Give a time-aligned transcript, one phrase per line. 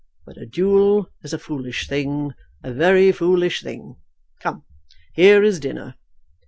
[0.25, 3.97] But a duel is a foolish thing, a very foolish thing.
[4.39, 4.63] Come;
[5.13, 5.93] here is dinner."